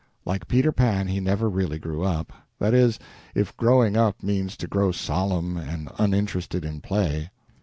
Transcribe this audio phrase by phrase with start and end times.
[0.25, 2.97] Like Peter Pan, he never really grew up that is,
[3.35, 7.29] if growing up means to grow solemn and uninterested in play.